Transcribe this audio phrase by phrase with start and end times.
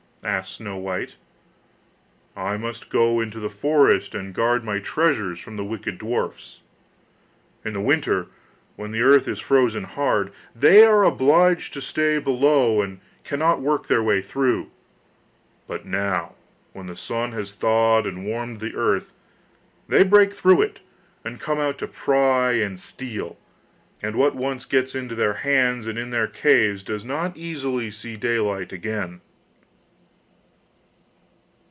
[0.23, 1.15] asked Snow white.
[2.35, 6.61] 'I must go into the forest and guard my treasures from the wicked dwarfs.
[7.65, 8.27] In the winter,
[8.75, 13.87] when the earth is frozen hard, they are obliged to stay below and cannot work
[13.87, 14.69] their way through;
[15.67, 16.35] but now,
[16.71, 19.13] when the sun has thawed and warmed the earth,
[19.87, 20.81] they break through it,
[21.25, 23.39] and come out to pry and steal;
[24.03, 28.15] and what once gets into their hands, and in their caves, does not easily see
[28.15, 29.19] daylight again.